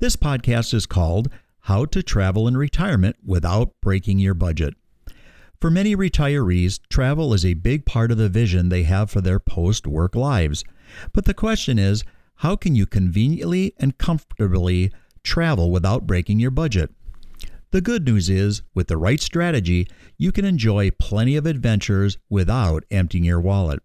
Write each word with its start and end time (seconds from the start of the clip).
This 0.00 0.14
podcast 0.14 0.74
is 0.74 0.86
called 0.86 1.28
How 1.62 1.84
to 1.86 2.04
Travel 2.04 2.46
in 2.46 2.56
Retirement 2.56 3.16
Without 3.26 3.72
Breaking 3.80 4.20
Your 4.20 4.32
Budget. 4.32 4.74
For 5.60 5.72
many 5.72 5.96
retirees, 5.96 6.78
travel 6.88 7.34
is 7.34 7.44
a 7.44 7.54
big 7.54 7.84
part 7.84 8.12
of 8.12 8.16
the 8.16 8.28
vision 8.28 8.68
they 8.68 8.84
have 8.84 9.10
for 9.10 9.20
their 9.20 9.40
post 9.40 9.88
work 9.88 10.14
lives. 10.14 10.62
But 11.12 11.24
the 11.24 11.34
question 11.34 11.80
is 11.80 12.04
how 12.36 12.54
can 12.54 12.76
you 12.76 12.86
conveniently 12.86 13.74
and 13.76 13.98
comfortably 13.98 14.92
travel 15.24 15.72
without 15.72 16.06
breaking 16.06 16.38
your 16.38 16.52
budget? 16.52 16.90
The 17.72 17.80
good 17.80 18.06
news 18.06 18.30
is, 18.30 18.62
with 18.74 18.86
the 18.86 18.96
right 18.96 19.20
strategy, 19.20 19.88
you 20.16 20.30
can 20.30 20.44
enjoy 20.44 20.92
plenty 20.92 21.34
of 21.34 21.44
adventures 21.44 22.18
without 22.30 22.84
emptying 22.92 23.24
your 23.24 23.40
wallet. 23.40 23.82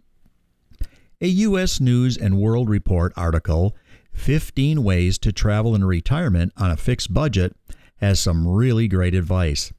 A 1.22 1.28
U.S. 1.28 1.80
News 1.80 2.17
and 2.17 2.38
World 2.38 2.69
Report 2.69 3.14
article 3.16 3.75
15 4.14 4.83
Ways 4.83 5.17
to 5.19 5.31
Travel 5.31 5.75
in 5.75 5.83
Retirement 5.83 6.53
on 6.58 6.72
a 6.72 6.78
Fixed 6.78 7.14
Budget 7.14 7.56
has 7.97 8.19
some 8.19 8.47
really 8.47 8.88
great 8.88 9.16
advice. 9.16 9.73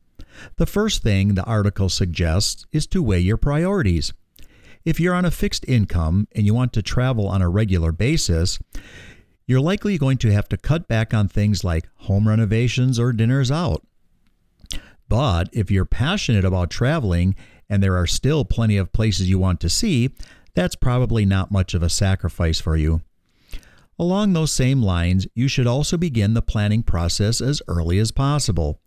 The 0.57 0.67
first 0.67 1.03
thing 1.03 1.35
the 1.35 1.45
article 1.45 1.89
suggests 1.89 2.67
is 2.73 2.87
to 2.89 3.03
weigh 3.03 3.21
your 3.21 3.37
priorities. 3.37 4.13
If 4.85 5.01
you're 5.01 5.15
on 5.15 5.25
a 5.25 5.31
fixed 5.31 5.65
income 5.67 6.29
and 6.33 6.45
you 6.45 6.55
want 6.55 6.73
to 6.75 6.83
travel 6.83 7.29
on 7.29 7.41
a 7.41 7.49
regular 7.49 7.93
basis, 7.93 8.59
you're 9.47 9.61
likely 9.61 9.99
going 9.99 10.19
to 10.19 10.33
have 10.33 10.49
to 10.49 10.57
cut 10.57 10.89
back 10.89 11.15
on 11.15 11.29
things 11.29 11.65
like 11.65 11.89
home 11.97 12.29
renovations 12.29 12.99
or 12.99 13.13
dinners 13.13 13.51
out. 13.51 13.83
But 15.09 15.49
if 15.53 15.71
you're 15.71 15.85
passionate 15.85 16.45
about 16.45 16.71
traveling 16.71 17.35
and 17.69 17.83
there 17.83 17.97
are 17.97 18.07
still 18.07 18.45
plenty 18.45 18.77
of 18.77 18.93
places 18.93 19.31
you 19.31 19.39
want 19.39 19.61
to 19.61 19.69
see, 19.69 20.11
that's 20.55 20.77
probably 20.77 21.25
not 21.25 21.51
much 21.51 21.75
of 21.75 21.83
a 21.83 21.89
sacrifice 21.89 22.61
for 22.61 22.77
you. 22.77 23.03
Along 23.99 24.33
those 24.33 24.53
same 24.53 24.83
lines, 24.83 25.27
you 25.35 25.47
should 25.49 25.67
also 25.67 25.97
begin 25.97 26.35
the 26.35 26.43
planning 26.43 26.83
process 26.83 27.41
as 27.41 27.63
early 27.69 27.99
as 27.99 28.11
possible. 28.11 28.81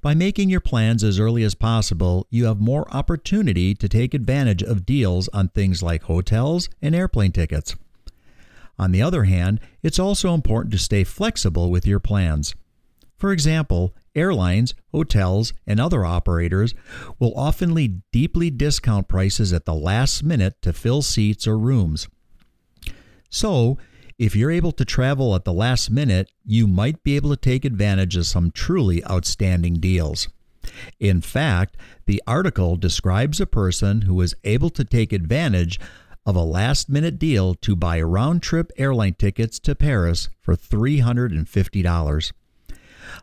By 0.00 0.14
making 0.14 0.48
your 0.48 0.60
plans 0.60 1.04
as 1.04 1.20
early 1.20 1.42
as 1.42 1.54
possible, 1.54 2.26
you 2.30 2.46
have 2.46 2.60
more 2.60 2.90
opportunity 2.94 3.74
to 3.74 3.88
take 3.88 4.14
advantage 4.14 4.62
of 4.62 4.86
deals 4.86 5.28
on 5.28 5.48
things 5.48 5.82
like 5.82 6.04
hotels 6.04 6.68
and 6.80 6.94
airplane 6.94 7.32
tickets. 7.32 7.76
On 8.78 8.92
the 8.92 9.02
other 9.02 9.24
hand, 9.24 9.60
it's 9.82 9.98
also 9.98 10.34
important 10.34 10.72
to 10.72 10.78
stay 10.78 11.04
flexible 11.04 11.70
with 11.70 11.86
your 11.86 12.00
plans. 12.00 12.54
For 13.18 13.32
example, 13.32 13.94
airlines, 14.14 14.74
hotels, 14.92 15.52
and 15.66 15.80
other 15.80 16.04
operators 16.04 16.74
will 17.18 17.34
often 17.36 18.02
deeply 18.12 18.50
discount 18.50 19.08
prices 19.08 19.52
at 19.52 19.64
the 19.64 19.74
last 19.74 20.22
minute 20.22 20.54
to 20.62 20.72
fill 20.72 21.02
seats 21.02 21.46
or 21.46 21.58
rooms. 21.58 22.08
So, 23.28 23.78
if 24.18 24.34
you're 24.34 24.50
able 24.50 24.72
to 24.72 24.84
travel 24.84 25.34
at 25.36 25.44
the 25.44 25.52
last 25.52 25.90
minute, 25.90 26.30
you 26.44 26.66
might 26.66 27.02
be 27.04 27.14
able 27.14 27.30
to 27.30 27.36
take 27.36 27.64
advantage 27.64 28.16
of 28.16 28.26
some 28.26 28.50
truly 28.50 29.04
outstanding 29.06 29.74
deals. 29.74 30.28
In 30.98 31.20
fact, 31.20 31.76
the 32.06 32.22
article 32.26 32.76
describes 32.76 33.40
a 33.40 33.46
person 33.46 34.02
who 34.02 34.14
was 34.14 34.34
able 34.42 34.70
to 34.70 34.84
take 34.84 35.12
advantage 35.12 35.78
of 36.26 36.34
a 36.34 36.42
last 36.42 36.90
minute 36.90 37.18
deal 37.18 37.54
to 37.54 37.76
buy 37.76 38.02
round 38.02 38.42
trip 38.42 38.72
airline 38.76 39.14
tickets 39.14 39.58
to 39.60 39.74
Paris 39.74 40.28
for 40.40 40.56
$350. 40.56 42.32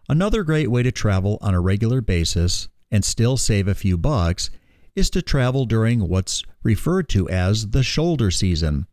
Another 0.08 0.44
great 0.44 0.72
way 0.72 0.82
to 0.82 0.92
travel 0.92 1.38
on 1.42 1.54
a 1.54 1.62
regular 1.62 2.02
basis 2.02 2.70
and 2.90 3.04
still 3.04 3.36
save 3.36 3.68
a 3.68 3.76
few 3.76 3.98
bucks 3.98 4.50
is 4.96 5.10
to 5.10 5.22
travel 5.22 5.66
during 5.66 6.08
what's 6.08 6.42
referred 6.64 7.10
to 7.10 7.30
as 7.30 7.72
the 7.72 7.84
shoulder 7.84 8.32
season 8.32 8.88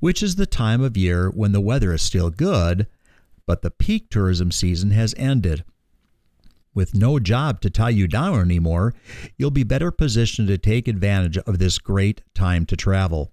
which 0.00 0.22
is 0.22 0.36
the 0.36 0.46
time 0.46 0.82
of 0.82 0.96
year 0.96 1.30
when 1.30 1.52
the 1.52 1.60
weather 1.60 1.92
is 1.94 2.02
still 2.02 2.30
good, 2.30 2.86
but 3.46 3.62
the 3.62 3.70
peak 3.70 4.10
tourism 4.10 4.50
season 4.50 4.90
has 4.90 5.14
ended. 5.16 5.64
With 6.74 6.94
no 6.94 7.18
job 7.18 7.60
to 7.62 7.70
tie 7.70 7.90
you 7.90 8.06
down 8.06 8.40
anymore, 8.40 8.94
you'll 9.36 9.50
be 9.50 9.64
better 9.64 9.90
positioned 9.90 10.48
to 10.48 10.58
take 10.58 10.86
advantage 10.88 11.36
of 11.38 11.58
this 11.58 11.78
great 11.78 12.22
time 12.34 12.64
to 12.66 12.76
travel. 12.76 13.32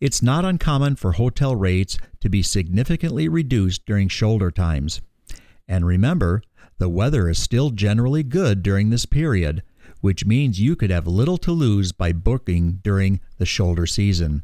It's 0.00 0.22
not 0.22 0.44
uncommon 0.44 0.96
for 0.96 1.12
hotel 1.12 1.54
rates 1.54 1.98
to 2.20 2.28
be 2.28 2.42
significantly 2.42 3.28
reduced 3.28 3.86
during 3.86 4.08
shoulder 4.08 4.50
times. 4.50 5.00
And 5.68 5.86
remember, 5.86 6.42
the 6.78 6.88
weather 6.88 7.28
is 7.28 7.38
still 7.38 7.70
generally 7.70 8.22
good 8.22 8.62
during 8.62 8.90
this 8.90 9.06
period, 9.06 9.62
which 10.00 10.26
means 10.26 10.60
you 10.60 10.74
could 10.74 10.90
have 10.90 11.06
little 11.06 11.36
to 11.38 11.52
lose 11.52 11.92
by 11.92 12.12
booking 12.12 12.80
during 12.82 13.20
the 13.36 13.46
shoulder 13.46 13.86
season. 13.86 14.42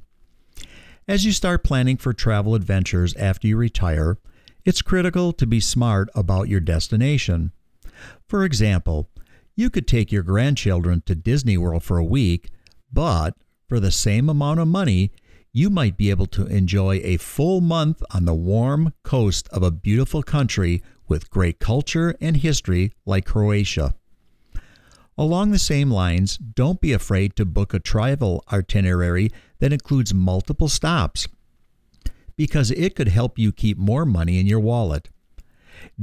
As 1.09 1.25
you 1.25 1.31
start 1.31 1.63
planning 1.63 1.99
for 1.99 2.13
travel 2.13 2.57
adventures 2.57 3.15
after 3.15 3.47
you 3.47 3.57
retire, 3.57 4.19
it's 4.65 4.83
critical 4.83 5.33
to 5.35 5.47
be 5.47 5.61
smart 5.61 6.09
about 6.17 6.49
your 6.49 6.59
destination. 6.59 7.53
For 8.29 8.45
example, 8.45 9.09
you 9.55 9.71
could 9.71 9.87
take 9.87 10.11
your 10.11 10.25
grandchildren 10.25 11.05
to 11.07 11.15
Disney 11.15 11.57
World 11.57 11.85
for 11.85 11.99
a 11.99 12.05
week, 12.05 12.49
but 12.93 13.37
for 13.69 13.79
the 13.79 13.93
same 13.93 14.29
amount 14.29 14.59
of 14.59 14.67
money, 14.67 15.13
you 15.53 15.71
might 15.71 15.97
be 15.97 16.11
able 16.11 16.27
to 16.27 16.47
enjoy 16.47 17.01
a 17.05 17.19
full 17.19 17.61
month 17.61 18.03
on 18.11 18.25
the 18.25 18.35
warm 18.35 18.93
coast 19.05 19.49
of 19.53 19.63
a 19.63 19.71
beautiful 19.71 20.25
country 20.25 20.83
with 21.07 21.31
great 21.31 21.61
culture 21.61 22.17
and 22.21 22.39
history 22.39 22.93
like 23.05 23.25
Croatia. 23.25 23.95
Along 25.19 25.51
the 25.51 25.59
same 25.59 25.91
lines, 25.91 26.37
don't 26.37 26.81
be 26.81 26.93
afraid 26.93 27.37
to 27.37 27.45
book 27.47 27.73
a 27.73 27.79
travel 27.79 28.45
itinerary 28.53 29.31
that 29.61 29.73
includes 29.73 30.13
multiple 30.13 30.69
stops 30.69 31.27
because 32.37 32.71
it 32.73 32.95
could 32.95 33.09
help 33.09 33.39
you 33.39 33.51
keep 33.51 33.79
more 33.79 34.05
money 34.05 34.39
in 34.39 34.47
your 34.47 34.61
wallet. 34.61 35.09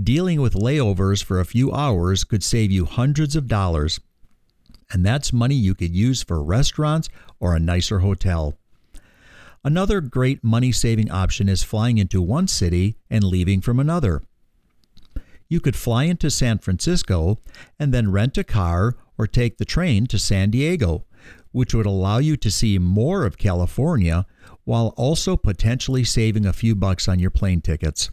Dealing 0.02 0.42
with 0.42 0.56
layovers 0.56 1.24
for 1.24 1.40
a 1.40 1.46
few 1.46 1.72
hours 1.72 2.24
could 2.24 2.44
save 2.44 2.72
you 2.72 2.86
hundreds 2.86 3.36
of 3.36 3.48
dollars, 3.48 4.00
and 4.92 5.06
that's 5.06 5.32
money 5.32 5.56
you 5.56 5.76
could 5.76 5.96
use 5.96 6.24
for 6.24 6.44
restaurants 6.44 7.08
or 7.40 7.56
a 7.56 7.60
nicer 7.60 8.00
hotel. 8.00 8.58
Another 9.64 10.02
great 10.02 10.44
money 10.44 10.72
saving 10.72 11.12
option 11.12 11.48
is 11.48 11.64
flying 11.64 11.98
into 11.98 12.22
one 12.22 12.48
city 12.48 12.98
and 13.10 13.24
leaving 13.24 13.62
from 13.62 13.80
another. 13.80 14.22
You 15.54 15.60
could 15.60 15.76
fly 15.76 16.06
into 16.06 16.32
San 16.32 16.58
Francisco 16.58 17.38
and 17.78 17.94
then 17.94 18.12
rent 18.12 18.40
a 18.40 18.44
car 18.44 18.96
or 19.20 19.28
take 19.28 19.60
the 19.60 19.66
train 19.66 20.08
to 20.08 20.18
San 20.18 20.50
Diego, 20.50 21.06
which 21.52 21.76
would 21.76 21.86
allow 21.86 22.18
you 22.18 22.36
to 22.38 22.50
see 22.50 22.80
more 22.80 23.24
of 23.24 23.38
California 23.38 24.26
while 24.64 24.96
also 24.98 25.38
potentially 25.38 26.04
saving 26.04 26.48
a 26.48 26.54
few 26.54 26.74
bucks 26.74 27.08
on 27.08 27.20
your 27.20 27.30
plane 27.30 27.62
tickets. 27.62 28.10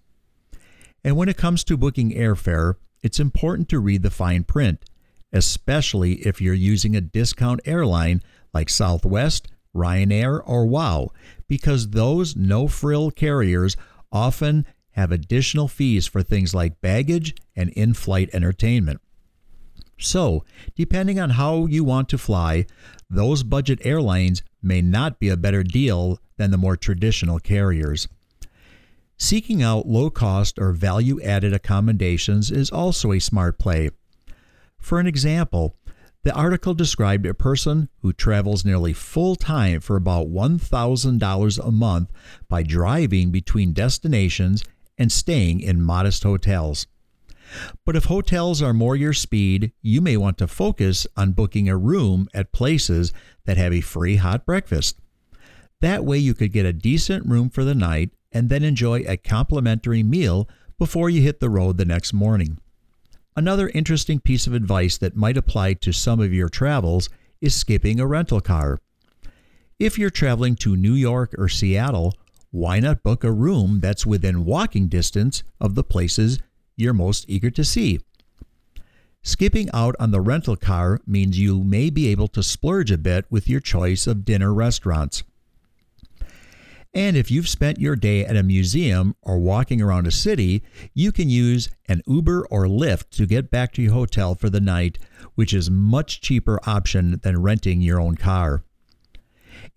And 1.03 1.17
when 1.17 1.31
it 1.31 1.39
comes 1.39 1.65
to 1.65 1.79
booking 1.79 2.11
airfare, 2.11 2.75
it's 3.03 3.19
important 3.19 3.71
to 3.71 3.81
read 3.81 4.03
the 4.03 4.11
fine 4.11 4.45
print, 4.45 4.85
especially 5.33 6.17
if 6.27 6.43
you're 6.43 6.53
using 6.53 6.95
a 6.95 7.01
discount 7.01 7.63
airline 7.65 8.21
like 8.53 8.69
Southwest, 8.69 9.49
Ryanair, 9.75 10.43
or 10.45 10.67
WOW, 10.67 11.11
because 11.49 11.89
those 11.89 12.37
no 12.37 12.69
frill 12.69 13.11
carriers 13.11 13.79
often 14.13 14.67
have 15.01 15.13
additional 15.13 15.67
fees 15.67 16.07
for 16.07 16.23
things 16.23 16.55
like 16.55 16.81
baggage 16.81 17.35
and 17.57 17.71
in 17.71 17.95
flight 17.95 18.31
entertainment. 18.33 19.01
So, 19.99 20.45
depending 20.77 21.19
on 21.19 21.31
how 21.31 21.67
you 21.67 21.85
want 21.85 22.09
to 22.11 22.19
fly, 22.19 22.67
those 23.09 23.43
budget 23.43 23.81
airlines 23.83 24.43
may 24.63 24.81
not 24.81 25.19
be 25.19 25.29
a 25.29 25.37
better 25.37 25.63
deal 25.63 26.19
than 26.37 26.51
the 26.51 26.59
more 26.59 26.77
traditional 26.77 27.39
carriers. 27.39 28.09
Seeking 29.19 29.63
out 29.63 29.87
low 29.87 30.09
cost 30.09 30.59
or 30.59 30.73
value 30.73 31.21
added 31.21 31.53
accommodations 31.53 32.51
is 32.51 32.71
also 32.71 33.13
a 33.13 33.19
smart 33.19 33.59
play. 33.59 33.91
For 34.79 34.99
an 34.99 35.07
example, 35.07 35.77
the 36.23 36.35
article 36.35 36.75
described 36.75 37.27
a 37.27 37.35
person 37.35 37.89
who 38.01 38.13
travels 38.13 38.65
nearly 38.65 38.93
full 38.93 39.37
time 39.37 39.81
for 39.81 39.97
about 39.97 40.29
$1,000 40.29 41.67
a 41.67 41.71
month 41.71 42.11
by 42.49 42.63
driving 42.63 43.31
between 43.31 43.73
destinations 43.73 44.63
and 45.01 45.11
staying 45.11 45.61
in 45.61 45.83
modest 45.83 46.23
hotels. 46.23 46.87
But 47.85 47.97
if 47.97 48.05
hotels 48.05 48.63
are 48.63 48.75
more 48.75 48.95
your 48.95 49.15
speed, 49.15 49.73
you 49.83 50.01
may 50.01 50.17
want 50.17 50.39
to 50.39 50.47
focus 50.47 51.07
on 51.17 51.33
booking 51.33 51.69
a 51.69 51.77
room 51.77 52.29
at 52.33 52.53
places 52.53 53.13
that 53.47 53.57
have 53.57 53.73
a 53.73 53.81
free 53.81 54.17
hot 54.17 54.47
breakfast. 54.47 55.01
That 55.81 56.05
way, 56.05 56.19
you 56.19 56.35
could 56.35 56.53
get 56.53 56.67
a 56.67 56.73
decent 56.73 57.27
room 57.27 57.49
for 57.49 57.65
the 57.65 57.75
night 57.75 58.11
and 58.31 58.51
then 58.51 58.63
enjoy 58.63 59.01
a 59.01 59.17
complimentary 59.17 60.03
meal 60.03 60.49
before 60.79 61.11
you 61.11 61.23
hit 61.23 61.41
the 61.41 61.51
road 61.51 61.79
the 61.79 61.85
next 61.85 62.13
morning. 62.13 62.59
Another 63.35 63.71
interesting 63.71 64.21
piece 64.21 64.47
of 64.47 64.53
advice 64.53 64.99
that 64.99 65.17
might 65.17 65.37
apply 65.37 65.73
to 65.75 65.93
some 65.93 66.21
of 66.21 66.33
your 66.33 66.51
travels 66.51 67.09
is 67.41 67.55
skipping 67.55 67.99
a 67.99 68.07
rental 68.07 68.41
car. 68.41 68.79
If 69.79 69.99
you're 69.99 70.11
traveling 70.11 70.57
to 70.57 70.77
New 70.77 70.93
York 70.93 71.35
or 71.39 71.49
Seattle, 71.49 72.15
why 72.51 72.81
not 72.81 73.03
book 73.03 73.25
a 73.25 73.33
room 73.33 73.81
that's 73.81 74.07
within 74.07 74.45
walking 74.45 74.89
distance 74.89 75.43
of 75.61 75.75
the 75.75 75.85
places 75.85 76.39
you're 76.77 76.95
most 76.95 77.25
eager 77.29 77.51
to 77.51 77.65
see. 77.65 78.01
Skipping 79.23 79.69
out 79.75 79.95
on 80.01 80.13
the 80.13 80.21
rental 80.21 80.57
car 80.57 81.01
means 81.07 81.39
you 81.39 81.63
may 81.63 81.91
be 81.91 82.09
able 82.09 82.29
to 82.29 82.43
splurge 82.43 82.91
a 82.91 82.99
bit 82.99 83.27
with 83.29 83.49
your 83.49 83.61
choice 83.61 84.07
of 84.07 84.25
dinner 84.25 84.53
restaurants. 84.55 85.23
And 86.93 87.17
if 87.17 87.31
you've 87.31 87.49
spent 87.49 87.79
your 87.79 87.95
day 87.95 88.25
at 88.25 88.37
a 88.37 88.43
museum 88.43 89.15
or 89.23 89.39
walking 89.39 89.81
around 89.81 90.09
a 90.09 90.11
city, 90.11 90.65
you 90.93 91.13
can 91.13 91.29
use 91.29 91.69
an 91.87 92.03
Uber 92.07 92.47
or 92.51 92.65
Lyft 92.65 93.11
to 93.11 93.27
get 93.27 93.51
back 93.51 93.73
to 93.75 93.83
your 93.83 93.93
hotel 93.93 94.35
for 94.35 94.51
the 94.51 94.61
night, 94.61 94.99
which 95.37 95.55
is 95.55 95.71
much 95.71 96.21
cheaper 96.21 96.59
option 96.67 97.21
than 97.23 97.43
renting 97.43 97.81
your 97.81 98.01
own 98.01 98.17
car. 98.17 98.65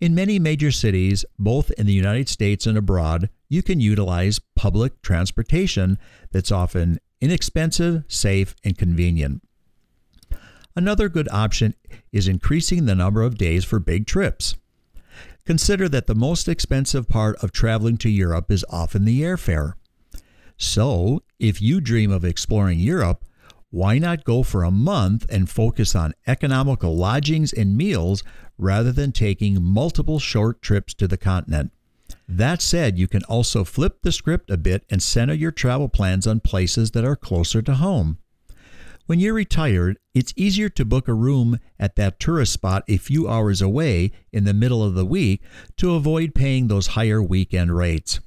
In 0.00 0.14
many 0.14 0.38
major 0.38 0.70
cities, 0.70 1.24
both 1.38 1.70
in 1.72 1.86
the 1.86 1.92
United 1.92 2.28
States 2.28 2.66
and 2.66 2.76
abroad, 2.76 3.30
you 3.48 3.62
can 3.62 3.80
utilize 3.80 4.40
public 4.56 5.00
transportation 5.02 5.98
that's 6.32 6.52
often 6.52 6.98
inexpensive, 7.20 8.04
safe, 8.08 8.54
and 8.64 8.76
convenient. 8.76 9.42
Another 10.76 11.08
good 11.08 11.28
option 11.30 11.74
is 12.12 12.26
increasing 12.26 12.84
the 12.84 12.94
number 12.94 13.22
of 13.22 13.38
days 13.38 13.64
for 13.64 13.78
big 13.78 14.06
trips. 14.06 14.56
Consider 15.46 15.88
that 15.88 16.06
the 16.06 16.14
most 16.14 16.48
expensive 16.48 17.08
part 17.08 17.36
of 17.42 17.52
traveling 17.52 17.96
to 17.98 18.08
Europe 18.08 18.50
is 18.50 18.64
often 18.70 19.04
the 19.04 19.22
airfare. 19.22 19.74
So, 20.56 21.22
if 21.38 21.60
you 21.60 21.80
dream 21.80 22.10
of 22.10 22.24
exploring 22.24 22.78
Europe, 22.78 23.24
why 23.70 23.98
not 23.98 24.24
go 24.24 24.42
for 24.42 24.62
a 24.62 24.70
month 24.70 25.26
and 25.28 25.50
focus 25.50 25.94
on 25.94 26.14
economical 26.26 26.96
lodgings 26.96 27.52
and 27.52 27.76
meals 27.76 28.22
rather 28.58 28.92
than 28.92 29.12
taking 29.12 29.62
multiple 29.62 30.18
short 30.18 30.62
trips 30.62 30.94
to 30.94 31.08
the 31.08 31.16
continent? 31.16 31.72
That 32.28 32.62
said, 32.62 32.98
you 32.98 33.08
can 33.08 33.24
also 33.24 33.64
flip 33.64 34.02
the 34.02 34.12
script 34.12 34.50
a 34.50 34.56
bit 34.56 34.84
and 34.90 35.02
center 35.02 35.34
your 35.34 35.52
travel 35.52 35.88
plans 35.88 36.26
on 36.26 36.40
places 36.40 36.92
that 36.92 37.04
are 37.04 37.16
closer 37.16 37.62
to 37.62 37.74
home. 37.74 38.18
When 39.06 39.20
you're 39.20 39.34
retired, 39.34 39.98
it's 40.14 40.32
easier 40.34 40.70
to 40.70 40.84
book 40.84 41.08
a 41.08 41.14
room 41.14 41.60
at 41.78 41.96
that 41.96 42.18
tourist 42.18 42.54
spot 42.54 42.84
a 42.88 42.96
few 42.96 43.28
hours 43.28 43.60
away 43.60 44.12
in 44.32 44.44
the 44.44 44.54
middle 44.54 44.82
of 44.82 44.94
the 44.94 45.04
week 45.04 45.42
to 45.76 45.94
avoid 45.94 46.34
paying 46.34 46.68
those 46.68 46.88
higher 46.88 47.22
weekend 47.22 47.76
rates. 47.76 48.20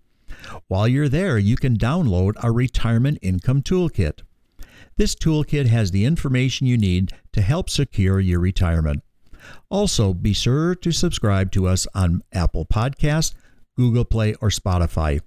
While 0.68 0.88
you're 0.88 1.08
there, 1.08 1.38
you 1.38 1.56
can 1.56 1.78
download 1.78 2.34
our 2.42 2.52
Retirement 2.52 3.18
Income 3.22 3.62
Toolkit. 3.62 4.20
This 4.96 5.14
toolkit 5.14 5.66
has 5.66 5.90
the 5.90 6.04
information 6.04 6.66
you 6.66 6.76
need 6.76 7.12
to 7.32 7.40
help 7.40 7.70
secure 7.70 8.20
your 8.20 8.40
retirement. 8.40 9.02
Also, 9.70 10.12
be 10.12 10.32
sure 10.32 10.74
to 10.74 10.92
subscribe 10.92 11.50
to 11.52 11.66
us 11.66 11.86
on 11.94 12.22
Apple 12.32 12.66
Podcasts, 12.66 13.34
Google 13.76 14.04
Play, 14.04 14.34
or 14.40 14.50
Spotify. 14.50 15.20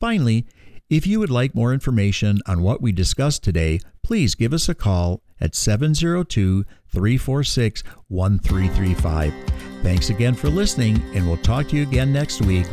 Finally, 0.00 0.46
if 0.88 1.06
you 1.06 1.18
would 1.18 1.30
like 1.30 1.54
more 1.54 1.72
information 1.72 2.38
on 2.46 2.62
what 2.62 2.80
we 2.80 2.92
discussed 2.92 3.42
today, 3.42 3.80
please 4.02 4.34
give 4.36 4.52
us 4.52 4.68
a 4.68 4.74
call 4.74 5.20
at 5.40 5.54
702 5.54 6.64
346 6.88 7.82
1335. 8.08 9.34
Thanks 9.82 10.10
again 10.10 10.34
for 10.34 10.48
listening, 10.48 11.02
and 11.14 11.26
we'll 11.26 11.36
talk 11.38 11.68
to 11.68 11.76
you 11.76 11.82
again 11.82 12.12
next 12.12 12.40
week. 12.42 12.66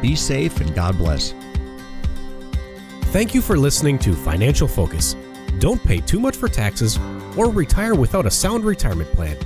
Be 0.00 0.16
safe 0.16 0.60
and 0.60 0.74
God 0.74 0.96
bless. 0.96 1.34
Thank 3.12 3.34
you 3.34 3.42
for 3.42 3.58
listening 3.58 3.98
to 4.00 4.14
Financial 4.14 4.66
Focus. 4.66 5.14
Don't 5.58 5.82
pay 5.84 5.98
too 5.98 6.18
much 6.18 6.36
for 6.36 6.48
taxes 6.48 6.98
or 7.36 7.50
retire 7.50 7.94
without 7.94 8.24
a 8.24 8.30
sound 8.30 8.64
retirement 8.64 9.12
plan. 9.12 9.36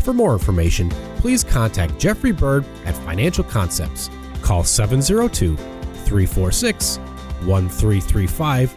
For 0.00 0.12
more 0.12 0.32
information, 0.32 0.90
please 1.18 1.44
contact 1.44 1.98
Jeffrey 1.98 2.32
Bird 2.32 2.64
at 2.84 2.96
Financial 2.96 3.44
Concepts. 3.44 4.10
Call 4.42 4.64
702 4.64 5.56
346 5.56 6.98
1335 7.46 8.74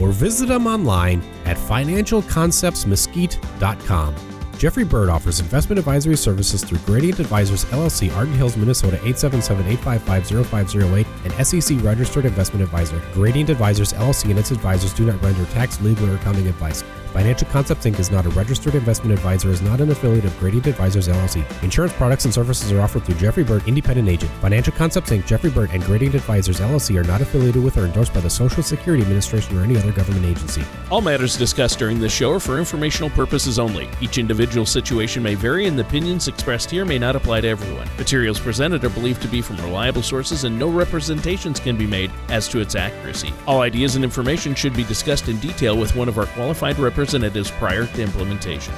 or 0.00 0.12
visit 0.12 0.48
them 0.48 0.66
online 0.66 1.22
at 1.44 1.56
financialconceptsmesquite.com. 1.56 4.14
Jeffrey 4.58 4.84
Bird 4.84 5.08
offers 5.10 5.40
investment 5.40 5.78
advisory 5.78 6.16
services 6.16 6.64
through 6.64 6.78
Gradient 6.78 7.20
Advisors 7.20 7.66
LLC, 7.66 8.10
Arden 8.16 8.32
Hills, 8.34 8.56
Minnesota 8.56 8.96
877-855-0508, 8.98 11.06
and 11.24 11.34
SEC 11.46 11.78
registered 11.82 12.24
investment 12.24 12.62
advisor. 12.62 13.02
Gradient 13.12 13.50
Advisors 13.50 13.92
LLC 13.92 14.30
and 14.30 14.38
its 14.38 14.52
advisors 14.52 14.94
do 14.94 15.04
not 15.04 15.22
render 15.22 15.44
tax, 15.46 15.82
legal, 15.82 16.08
or 16.10 16.14
accounting 16.14 16.46
advice. 16.46 16.82
Financial 17.12 17.48
Concepts 17.48 17.84
Inc. 17.86 17.98
is 17.98 18.10
not 18.10 18.26
a 18.26 18.28
registered 18.30 18.74
investment 18.74 19.12
advisor, 19.12 19.50
is 19.50 19.62
not 19.62 19.80
an 19.80 19.90
affiliate 19.90 20.24
of 20.24 20.38
Gradient 20.38 20.66
Advisors 20.66 21.08
LLC. 21.08 21.44
Insurance 21.62 21.92
products 21.94 22.24
and 22.24 22.34
services 22.34 22.70
are 22.72 22.80
offered 22.80 23.04
through 23.04 23.14
Jeffrey 23.16 23.44
Bird, 23.44 23.66
independent 23.66 24.08
agent. 24.08 24.30
Financial 24.40 24.72
Concepts 24.72 25.10
Inc., 25.10 25.26
Jeffrey 25.26 25.50
Bird, 25.50 25.70
and 25.72 25.82
Gradient 25.84 26.14
Advisors 26.14 26.60
LLC 26.60 27.00
are 27.00 27.06
not 27.06 27.20
affiliated 27.20 27.62
with 27.62 27.76
or 27.78 27.86
endorsed 27.86 28.12
by 28.12 28.20
the 28.20 28.30
Social 28.30 28.62
Security 28.62 29.02
Administration 29.02 29.56
or 29.58 29.62
any 29.62 29.76
other 29.76 29.92
government 29.92 30.26
agency. 30.26 30.62
All 30.90 31.00
matters 31.00 31.36
discussed 31.36 31.78
during 31.78 31.98
this 31.98 32.12
show 32.12 32.32
are 32.32 32.40
for 32.40 32.58
informational 32.58 33.10
purposes 33.10 33.58
only. 33.58 33.88
Each 34.00 34.18
individual 34.18 34.66
situation 34.66 35.22
may 35.22 35.34
vary, 35.34 35.66
and 35.66 35.78
the 35.78 35.86
opinions 35.86 36.28
expressed 36.28 36.70
here 36.70 36.84
may 36.84 36.98
not 36.98 37.16
apply 37.16 37.40
to 37.40 37.48
everyone. 37.48 37.88
Materials 37.96 38.38
presented 38.38 38.84
are 38.84 38.90
believed 38.90 39.22
to 39.22 39.28
be 39.28 39.40
from 39.40 39.56
reliable 39.56 40.02
sources, 40.02 40.44
and 40.44 40.58
no 40.58 40.68
representations 40.68 41.60
can 41.60 41.76
be 41.76 41.86
made 41.86 42.10
as 42.28 42.48
to 42.48 42.60
its 42.60 42.74
accuracy. 42.74 43.32
All 43.46 43.62
ideas 43.62 43.96
and 43.96 44.04
information 44.04 44.54
should 44.54 44.74
be 44.74 44.84
discussed 44.84 45.28
in 45.28 45.38
detail 45.38 45.76
with 45.76 45.96
one 45.96 46.08
of 46.08 46.18
our 46.18 46.26
qualified 46.26 46.78
representatives 46.96 47.50
prior 47.50 47.86
to 47.86 48.02
implementation. 48.02 48.72